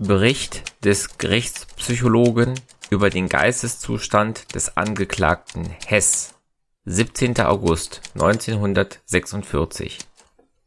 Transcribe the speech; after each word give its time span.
Bericht 0.00 0.84
des 0.84 1.18
Gerichtspsychologen 1.18 2.54
über 2.88 3.10
den 3.10 3.28
Geisteszustand 3.28 4.54
des 4.54 4.76
Angeklagten 4.76 5.68
Hess 5.86 6.34
17. 6.84 7.40
August 7.40 8.02
1946 8.14 9.98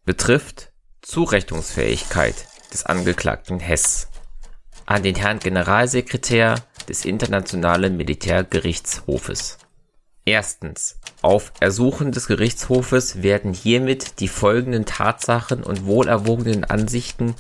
betrifft 0.04 0.74
Zurechnungsfähigkeit 1.02 2.46
des 2.74 2.86
Angeklagten 2.86 3.62
Hess 3.62 4.10
an 4.86 5.02
den 5.02 5.16
Herrn 5.16 5.40
Generalsekretär 5.40 6.56
des 6.90 7.06
Internationalen 7.06 7.96
Militärgerichtshofes. 7.96 9.60
Erstens. 10.26 11.00
Auf 11.22 11.54
Ersuchen 11.62 12.12
des 12.12 12.28
Gerichtshofes 12.28 13.24
werden 13.24 13.54
hiermit 13.54 14.20
die 14.20 14.28
folgenden 14.28 14.86
Tatsachen 14.86 15.64
und 15.64 15.86
wohlerwogenen 15.86 16.66
Ansichten 16.66 17.34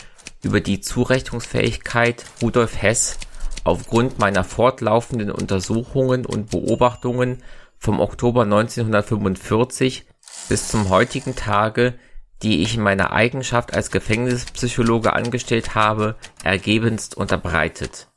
über 0.43 0.61
die 0.61 0.81
Zurechnungsfähigkeit 0.81 2.25
Rudolf 2.41 2.81
Hess 2.81 3.17
aufgrund 3.63 4.19
meiner 4.19 4.43
fortlaufenden 4.43 5.31
Untersuchungen 5.31 6.25
und 6.25 6.49
Beobachtungen 6.49 7.43
vom 7.77 7.99
Oktober 7.99 8.43
1945 8.43 10.05
bis 10.49 10.67
zum 10.67 10.89
heutigen 10.89 11.35
Tage, 11.35 11.95
die 12.41 12.61
ich 12.61 12.75
in 12.75 12.81
meiner 12.81 13.11
Eigenschaft 13.11 13.73
als 13.73 13.91
Gefängnispsychologe 13.91 15.13
angestellt 15.13 15.75
habe, 15.75 16.15
ergebenst 16.43 17.15
unterbreitet. 17.15 18.07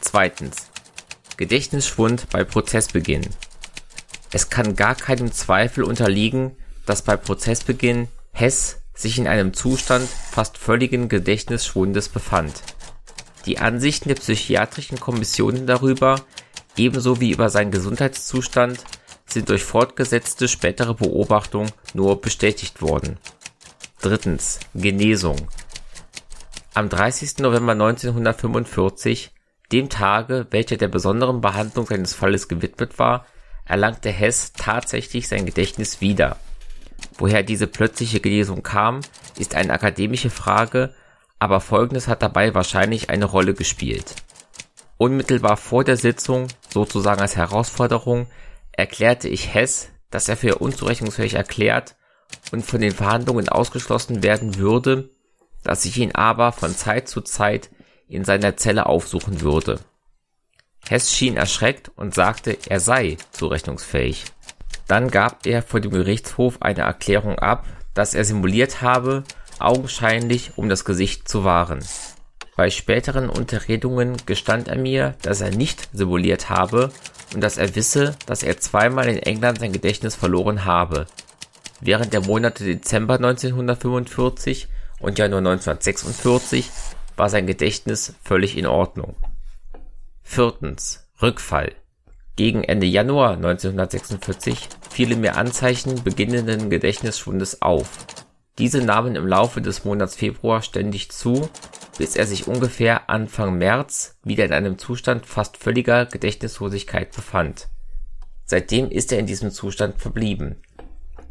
Zweitens. 0.00 0.68
Gedächtnisschwund 1.36 2.30
bei 2.30 2.42
Prozessbeginn. 2.42 3.26
Es 4.32 4.50
kann 4.50 4.74
gar 4.74 4.94
keinem 4.94 5.32
Zweifel 5.32 5.84
unterliegen, 5.84 6.56
dass 6.84 7.02
bei 7.02 7.16
Prozessbeginn 7.16 8.08
Hess 8.32 8.80
sich 8.94 9.18
in 9.18 9.28
einem 9.28 9.54
Zustand 9.54 10.08
fast 10.38 10.56
völligen 10.56 11.08
Gedächtnisschwundes 11.08 12.10
befand. 12.10 12.62
Die 13.44 13.58
Ansichten 13.58 14.08
der 14.08 14.14
psychiatrischen 14.14 15.00
Kommissionen 15.00 15.66
darüber, 15.66 16.20
ebenso 16.76 17.20
wie 17.20 17.32
über 17.32 17.50
seinen 17.50 17.72
Gesundheitszustand, 17.72 18.78
sind 19.26 19.48
durch 19.48 19.64
fortgesetzte 19.64 20.46
spätere 20.46 20.94
Beobachtung 20.94 21.66
nur 21.92 22.20
bestätigt 22.20 22.80
worden. 22.80 23.18
Drittens. 24.00 24.60
Genesung. 24.74 25.48
Am 26.72 26.88
30. 26.88 27.38
November 27.38 27.72
1945, 27.72 29.32
dem 29.72 29.88
Tage, 29.88 30.46
welcher 30.50 30.76
der 30.76 30.86
besonderen 30.86 31.40
Behandlung 31.40 31.86
seines 31.86 32.14
Falles 32.14 32.46
gewidmet 32.46 33.00
war, 33.00 33.26
erlangte 33.64 34.10
Hess 34.10 34.52
tatsächlich 34.52 35.26
sein 35.26 35.46
Gedächtnis 35.46 36.00
wieder 36.00 36.36
Woher 37.18 37.42
diese 37.42 37.66
plötzliche 37.66 38.20
Genesung 38.20 38.62
kam, 38.62 39.00
ist 39.36 39.54
eine 39.54 39.72
akademische 39.72 40.30
Frage, 40.30 40.94
aber 41.40 41.60
Folgendes 41.60 42.08
hat 42.08 42.22
dabei 42.22 42.54
wahrscheinlich 42.54 43.10
eine 43.10 43.24
Rolle 43.24 43.54
gespielt. 43.54 44.14
Unmittelbar 44.96 45.56
vor 45.56 45.84
der 45.84 45.96
Sitzung, 45.96 46.46
sozusagen 46.68 47.20
als 47.20 47.36
Herausforderung, 47.36 48.28
erklärte 48.72 49.28
ich 49.28 49.52
Hess, 49.52 49.90
dass 50.10 50.28
er 50.28 50.36
für 50.36 50.56
unzurechnungsfähig 50.56 51.34
erklärt 51.34 51.96
und 52.52 52.64
von 52.64 52.80
den 52.80 52.92
Verhandlungen 52.92 53.48
ausgeschlossen 53.48 54.22
werden 54.22 54.56
würde, 54.56 55.10
dass 55.64 55.84
ich 55.84 55.98
ihn 55.98 56.14
aber 56.14 56.52
von 56.52 56.74
Zeit 56.74 57.08
zu 57.08 57.20
Zeit 57.20 57.70
in 58.08 58.24
seiner 58.24 58.56
Zelle 58.56 58.86
aufsuchen 58.86 59.40
würde. 59.40 59.80
Hess 60.88 61.12
schien 61.12 61.36
erschreckt 61.36 61.90
und 61.96 62.14
sagte, 62.14 62.56
er 62.68 62.80
sei 62.80 63.18
zurechnungsfähig. 63.32 64.24
Dann 64.88 65.10
gab 65.10 65.46
er 65.46 65.62
vor 65.62 65.80
dem 65.80 65.92
Gerichtshof 65.92 66.60
eine 66.60 66.80
Erklärung 66.80 67.38
ab, 67.38 67.66
dass 67.94 68.14
er 68.14 68.24
simuliert 68.24 68.82
habe, 68.82 69.22
augenscheinlich 69.58 70.52
um 70.56 70.68
das 70.68 70.84
Gesicht 70.84 71.28
zu 71.28 71.44
wahren. 71.44 71.84
Bei 72.56 72.70
späteren 72.70 73.28
Unterredungen 73.28 74.16
gestand 74.26 74.66
er 74.66 74.78
mir, 74.78 75.14
dass 75.22 75.40
er 75.40 75.50
nicht 75.50 75.88
simuliert 75.92 76.50
habe 76.50 76.90
und 77.34 77.40
dass 77.40 77.58
er 77.58 77.76
wisse, 77.76 78.16
dass 78.26 78.42
er 78.42 78.58
zweimal 78.58 79.08
in 79.08 79.18
England 79.18 79.60
sein 79.60 79.72
Gedächtnis 79.72 80.16
verloren 80.16 80.64
habe. 80.64 81.06
Während 81.80 82.12
der 82.12 82.22
Monate 82.22 82.64
Dezember 82.64 83.14
1945 83.14 84.68
und 84.98 85.18
Januar 85.18 85.38
1946 85.38 86.70
war 87.16 87.28
sein 87.28 87.46
Gedächtnis 87.46 88.14
völlig 88.24 88.56
in 88.56 88.66
Ordnung. 88.66 89.14
Viertens. 90.22 91.04
Rückfall. 91.20 91.72
Gegen 92.38 92.62
Ende 92.62 92.86
Januar 92.86 93.32
1946 93.32 94.68
fielen 94.88 95.20
mir 95.20 95.36
Anzeichen 95.36 96.04
beginnenden 96.04 96.70
Gedächtnisschwundes 96.70 97.62
auf. 97.62 98.06
Diese 98.58 98.80
nahmen 98.80 99.16
im 99.16 99.26
Laufe 99.26 99.60
des 99.60 99.84
Monats 99.84 100.14
Februar 100.14 100.62
ständig 100.62 101.10
zu, 101.10 101.48
bis 101.98 102.14
er 102.14 102.26
sich 102.26 102.46
ungefähr 102.46 103.10
Anfang 103.10 103.58
März 103.58 104.20
wieder 104.22 104.44
in 104.44 104.52
einem 104.52 104.78
Zustand 104.78 105.26
fast 105.26 105.56
völliger 105.56 106.06
Gedächtnislosigkeit 106.06 107.10
befand. 107.10 107.66
Seitdem 108.44 108.88
ist 108.88 109.10
er 109.10 109.18
in 109.18 109.26
diesem 109.26 109.50
Zustand 109.50 110.00
verblieben. 110.00 110.62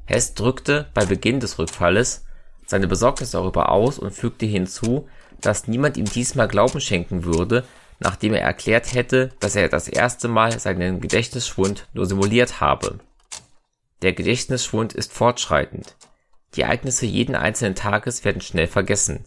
Hess 0.04 0.34
drückte 0.34 0.88
bei 0.94 1.06
Beginn 1.06 1.40
des 1.40 1.58
Rückfalles 1.58 2.26
seine 2.66 2.88
Besorgnis 2.90 3.32
darüber 3.32 3.72
aus 3.72 3.98
und 3.98 4.12
fügte 4.12 4.46
hinzu, 4.46 5.08
dass 5.40 5.70
niemand 5.70 5.96
ihm 5.96 6.04
diesmal 6.04 6.50
Glauben 6.50 6.82
schenken 6.82 7.24
würde, 7.24 7.64
nachdem 8.00 8.34
er 8.34 8.42
erklärt 8.42 8.94
hätte, 8.94 9.32
dass 9.40 9.56
er 9.56 9.70
das 9.70 9.88
erste 9.88 10.28
Mal 10.28 10.60
seinen 10.60 11.00
Gedächtnisschwund 11.02 11.88
nur 11.94 12.06
simuliert 12.06 12.62
habe. 12.62 13.00
Der 14.02 14.14
Gedächtnisschwund 14.14 14.94
ist 14.94 15.14
fortschreitend. 15.14 15.96
Die 16.56 16.62
Ereignisse 16.62 17.06
jeden 17.06 17.36
einzelnen 17.36 17.76
Tages 17.76 18.24
werden 18.24 18.42
schnell 18.42 18.68
vergessen. 18.68 19.26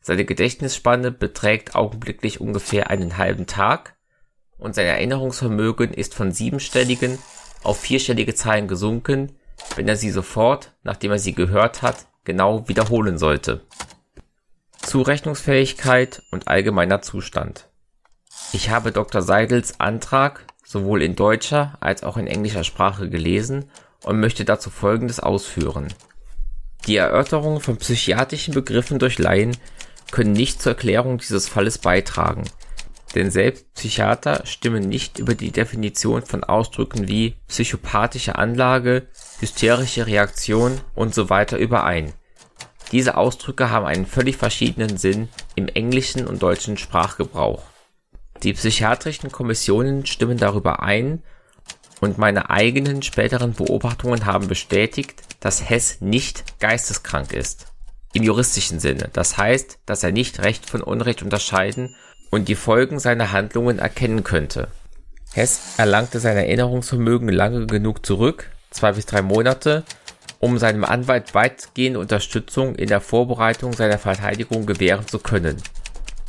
Seine 0.00 0.26
Gedächtnisspanne 0.26 1.10
beträgt 1.10 1.74
augenblicklich 1.74 2.40
ungefähr 2.40 2.90
einen 2.90 3.16
halben 3.16 3.46
Tag 3.46 3.96
und 4.58 4.74
sein 4.74 4.86
Erinnerungsvermögen 4.86 5.94
ist 5.94 6.14
von 6.14 6.30
siebenstelligen 6.30 7.18
auf 7.62 7.80
vierstellige 7.80 8.34
Zahlen 8.34 8.68
gesunken, 8.68 9.36
wenn 9.76 9.88
er 9.88 9.96
sie 9.96 10.10
sofort, 10.10 10.72
nachdem 10.82 11.12
er 11.12 11.18
sie 11.18 11.34
gehört 11.34 11.80
hat, 11.80 12.06
genau 12.24 12.68
wiederholen 12.68 13.16
sollte. 13.16 13.62
Zurechnungsfähigkeit 14.82 16.22
und 16.30 16.48
allgemeiner 16.48 17.00
Zustand 17.00 17.68
ich 18.54 18.70
habe 18.70 18.92
Dr. 18.92 19.20
Seidels 19.20 19.80
Antrag 19.80 20.46
sowohl 20.64 21.02
in 21.02 21.16
deutscher 21.16 21.76
als 21.80 22.04
auch 22.04 22.16
in 22.16 22.28
englischer 22.28 22.62
Sprache 22.62 23.10
gelesen 23.10 23.64
und 24.04 24.20
möchte 24.20 24.44
dazu 24.44 24.70
Folgendes 24.70 25.18
ausführen. 25.18 25.92
Die 26.86 26.96
Erörterung 26.96 27.60
von 27.60 27.78
psychiatrischen 27.78 28.54
Begriffen 28.54 29.00
durch 29.00 29.18
Laien 29.18 29.56
können 30.12 30.32
nicht 30.32 30.62
zur 30.62 30.72
Erklärung 30.72 31.18
dieses 31.18 31.48
Falles 31.48 31.78
beitragen, 31.78 32.44
denn 33.16 33.32
selbst 33.32 33.74
Psychiater 33.74 34.46
stimmen 34.46 34.88
nicht 34.88 35.18
über 35.18 35.34
die 35.34 35.50
Definition 35.50 36.22
von 36.22 36.44
Ausdrücken 36.44 37.08
wie 37.08 37.34
psychopathische 37.48 38.36
Anlage, 38.36 39.08
hysterische 39.40 40.06
Reaktion 40.06 40.80
und 40.94 41.12
so 41.12 41.28
weiter 41.28 41.58
überein. 41.58 42.12
Diese 42.92 43.16
Ausdrücke 43.16 43.70
haben 43.70 43.86
einen 43.86 44.06
völlig 44.06 44.36
verschiedenen 44.36 44.96
Sinn 44.96 45.28
im 45.56 45.66
englischen 45.66 46.26
und 46.26 46.42
deutschen 46.42 46.76
Sprachgebrauch. 46.76 47.73
Die 48.44 48.52
psychiatrischen 48.52 49.32
Kommissionen 49.32 50.04
stimmen 50.04 50.36
darüber 50.36 50.82
ein 50.82 51.22
und 52.00 52.18
meine 52.18 52.50
eigenen 52.50 53.00
späteren 53.00 53.54
Beobachtungen 53.54 54.26
haben 54.26 54.48
bestätigt, 54.48 55.22
dass 55.40 55.70
Hess 55.70 56.02
nicht 56.02 56.60
geisteskrank 56.60 57.32
ist. 57.32 57.68
Im 58.12 58.22
juristischen 58.22 58.80
Sinne. 58.80 59.08
Das 59.14 59.38
heißt, 59.38 59.78
dass 59.86 60.04
er 60.04 60.12
nicht 60.12 60.40
Recht 60.40 60.68
von 60.68 60.82
Unrecht 60.82 61.22
unterscheiden 61.22 61.96
und 62.30 62.48
die 62.48 62.54
Folgen 62.54 62.98
seiner 62.98 63.32
Handlungen 63.32 63.78
erkennen 63.78 64.24
könnte. 64.24 64.68
Hess 65.32 65.78
erlangte 65.78 66.20
sein 66.20 66.36
Erinnerungsvermögen 66.36 67.30
lange 67.30 67.66
genug 67.66 68.04
zurück, 68.04 68.50
zwei 68.70 68.92
bis 68.92 69.06
drei 69.06 69.22
Monate, 69.22 69.84
um 70.38 70.58
seinem 70.58 70.84
Anwalt 70.84 71.34
weitgehende 71.34 71.98
Unterstützung 71.98 72.74
in 72.74 72.88
der 72.88 73.00
Vorbereitung 73.00 73.72
seiner 73.72 73.98
Verteidigung 73.98 74.66
gewähren 74.66 75.08
zu 75.08 75.18
können. 75.18 75.56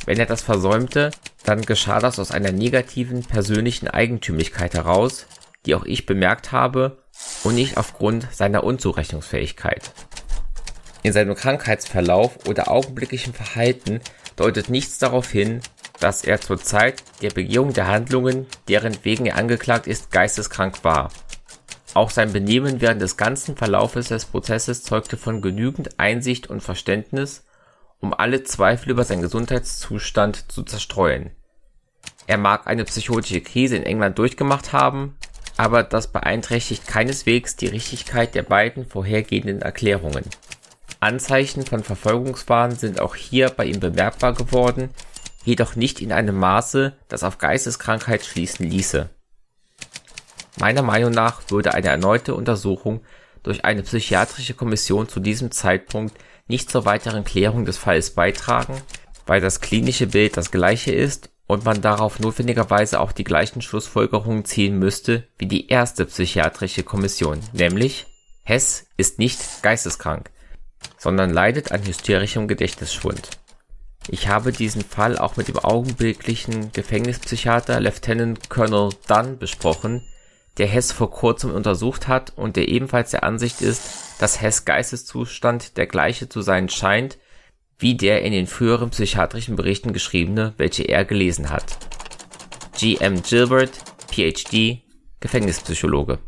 Wenn 0.06 0.18
er 0.18 0.26
das 0.26 0.40
versäumte, 0.40 1.10
dann 1.46 1.62
geschah 1.62 2.00
das 2.00 2.18
aus 2.18 2.32
einer 2.32 2.50
negativen 2.50 3.22
persönlichen 3.22 3.88
Eigentümlichkeit 3.88 4.74
heraus, 4.74 5.26
die 5.64 5.76
auch 5.76 5.84
ich 5.84 6.04
bemerkt 6.04 6.50
habe 6.50 6.98
und 7.44 7.54
nicht 7.54 7.76
aufgrund 7.76 8.26
seiner 8.34 8.64
Unzurechnungsfähigkeit. 8.64 9.92
In 11.04 11.12
seinem 11.12 11.36
Krankheitsverlauf 11.36 12.48
oder 12.48 12.68
augenblicklichen 12.68 13.32
Verhalten 13.32 14.00
deutet 14.34 14.68
nichts 14.68 14.98
darauf 14.98 15.30
hin, 15.30 15.60
dass 16.00 16.24
er 16.24 16.40
zur 16.40 16.60
Zeit 16.60 17.04
der 17.22 17.30
Begehung 17.30 17.72
der 17.72 17.86
Handlungen, 17.86 18.46
deren 18.68 18.98
wegen 19.04 19.26
er 19.26 19.36
angeklagt 19.36 19.86
ist, 19.86 20.10
geisteskrank 20.10 20.82
war. 20.82 21.10
Auch 21.94 22.10
sein 22.10 22.32
Benehmen 22.32 22.80
während 22.80 23.00
des 23.00 23.16
ganzen 23.16 23.56
Verlaufes 23.56 24.08
des 24.08 24.24
Prozesses 24.24 24.82
zeugte 24.82 25.16
von 25.16 25.40
genügend 25.40 25.98
Einsicht 25.98 26.48
und 26.48 26.60
Verständnis, 26.60 27.44
um 28.00 28.14
alle 28.14 28.42
Zweifel 28.44 28.90
über 28.90 29.04
seinen 29.04 29.22
Gesundheitszustand 29.22 30.50
zu 30.50 30.62
zerstreuen. 30.62 31.30
Er 32.26 32.38
mag 32.38 32.66
eine 32.66 32.84
psychotische 32.84 33.40
Krise 33.40 33.76
in 33.76 33.84
England 33.84 34.18
durchgemacht 34.18 34.72
haben, 34.72 35.16
aber 35.56 35.82
das 35.82 36.08
beeinträchtigt 36.08 36.86
keineswegs 36.86 37.56
die 37.56 37.68
Richtigkeit 37.68 38.34
der 38.34 38.42
beiden 38.42 38.86
vorhergehenden 38.86 39.62
Erklärungen. 39.62 40.24
Anzeichen 41.00 41.64
von 41.64 41.82
Verfolgungswahn 41.82 42.72
sind 42.72 43.00
auch 43.00 43.14
hier 43.14 43.50
bei 43.50 43.64
ihm 43.64 43.80
bemerkbar 43.80 44.34
geworden, 44.34 44.90
jedoch 45.44 45.76
nicht 45.76 46.00
in 46.00 46.12
einem 46.12 46.36
Maße, 46.36 46.94
das 47.08 47.22
auf 47.22 47.38
Geisteskrankheit 47.38 48.24
schließen 48.24 48.68
ließe. 48.68 49.08
Meiner 50.58 50.82
Meinung 50.82 51.12
nach 51.12 51.42
würde 51.50 51.74
eine 51.74 51.88
erneute 51.88 52.34
Untersuchung 52.34 53.02
durch 53.42 53.64
eine 53.64 53.82
psychiatrische 53.82 54.54
Kommission 54.54 55.08
zu 55.08 55.20
diesem 55.20 55.50
Zeitpunkt 55.50 56.16
nicht 56.46 56.70
zur 56.70 56.84
weiteren 56.84 57.24
Klärung 57.24 57.64
des 57.64 57.78
Falles 57.78 58.10
beitragen, 58.10 58.80
weil 59.26 59.40
das 59.40 59.60
klinische 59.60 60.06
Bild 60.06 60.36
das 60.36 60.50
gleiche 60.50 60.92
ist 60.92 61.30
und 61.46 61.64
man 61.64 61.80
darauf 61.80 62.18
notwendigerweise 62.18 63.00
auch 63.00 63.12
die 63.12 63.24
gleichen 63.24 63.62
Schlussfolgerungen 63.62 64.44
ziehen 64.44 64.78
müsste 64.78 65.26
wie 65.38 65.46
die 65.46 65.68
erste 65.68 66.04
psychiatrische 66.06 66.82
Kommission, 66.82 67.40
nämlich 67.52 68.06
Hess 68.42 68.86
ist 68.96 69.18
nicht 69.18 69.40
geisteskrank, 69.62 70.30
sondern 70.98 71.30
leidet 71.30 71.72
an 71.72 71.84
hysterischem 71.84 72.46
Gedächtnisschwund. 72.46 73.30
Ich 74.08 74.28
habe 74.28 74.52
diesen 74.52 74.82
Fall 74.82 75.18
auch 75.18 75.36
mit 75.36 75.48
dem 75.48 75.58
augenblicklichen 75.58 76.70
Gefängnispsychiater 76.72 77.80
Lieutenant 77.80 78.48
Colonel 78.48 78.90
Dunn 79.08 79.38
besprochen, 79.38 80.06
der 80.58 80.66
Hess 80.66 80.92
vor 80.92 81.10
kurzem 81.10 81.52
untersucht 81.52 82.08
hat 82.08 82.32
und 82.36 82.56
der 82.56 82.68
ebenfalls 82.68 83.10
der 83.10 83.24
Ansicht 83.24 83.60
ist, 83.60 84.20
dass 84.20 84.40
Hess 84.40 84.64
Geisteszustand 84.64 85.76
der 85.76 85.86
gleiche 85.86 86.28
zu 86.28 86.40
sein 86.40 86.68
scheint, 86.68 87.18
wie 87.78 87.94
der 87.94 88.22
in 88.22 88.32
den 88.32 88.46
früheren 88.46 88.90
psychiatrischen 88.90 89.56
Berichten 89.56 89.92
geschriebene, 89.92 90.54
welche 90.56 90.84
er 90.84 91.04
gelesen 91.04 91.50
hat. 91.50 91.76
G. 92.78 92.96
M. 92.96 93.22
Gilbert, 93.22 93.72
PhD, 94.10 94.82
Gefängnispsychologe. 95.20 96.18